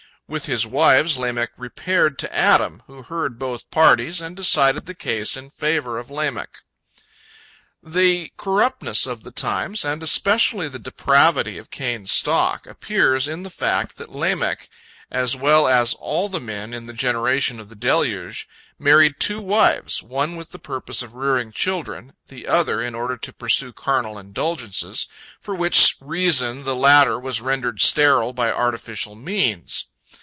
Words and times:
With 0.33 0.45
his 0.45 0.65
wives, 0.65 1.17
Lamech 1.17 1.51
repaired 1.57 2.17
to 2.19 2.33
Adam, 2.33 2.83
who 2.87 3.01
heard 3.03 3.37
both 3.37 3.69
parties, 3.69 4.21
and 4.21 4.33
decided 4.33 4.85
the 4.85 4.95
case 4.95 5.35
in 5.35 5.49
favor 5.49 5.99
of 5.99 6.09
Lamech. 6.09 6.59
The 7.83 8.31
corruptness 8.37 9.05
of 9.05 9.23
the 9.23 9.31
times, 9.31 9.83
and 9.83 10.01
especially 10.01 10.69
the 10.69 10.79
depravity 10.79 11.57
of 11.57 11.69
Cain's 11.69 12.13
stock, 12.13 12.65
appears 12.65 13.27
in 13.27 13.43
the 13.43 13.49
fact 13.49 13.97
that 13.97 14.13
Lamech, 14.13 14.69
as 15.11 15.35
well 15.35 15.67
as 15.67 15.93
all 15.95 16.29
the 16.29 16.39
men 16.39 16.73
in 16.73 16.85
the 16.85 16.93
generation 16.93 17.59
of 17.59 17.67
the 17.67 17.75
deluge, 17.75 18.47
married 18.79 19.19
two 19.19 19.41
wives, 19.41 20.01
one 20.01 20.37
with 20.37 20.51
the 20.51 20.59
purpose 20.59 21.01
of 21.01 21.15
rearing 21.17 21.51
children, 21.51 22.13
the 22.29 22.47
other 22.47 22.79
in 22.79 22.95
order 22.95 23.17
to 23.17 23.33
pursue 23.33 23.73
carnal 23.73 24.17
indulgences, 24.17 25.09
for 25.41 25.53
which 25.53 25.97
reason 25.99 26.63
the 26.63 26.73
latter 26.73 27.19
was 27.19 27.41
rendered 27.41 27.81
sterile 27.81 28.31
by 28.31 28.49
artificial 28.49 29.13
means. 29.13 29.87